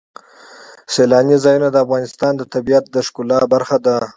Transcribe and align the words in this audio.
سیلانی 0.93 1.37
ځایونه 1.43 1.67
د 1.71 1.77
افغانستان 1.85 2.33
د 2.37 2.41
طبیعت 2.53 2.85
د 2.89 2.95
ښکلا 3.07 3.39
برخه 3.53 3.77
ده. 3.85 3.97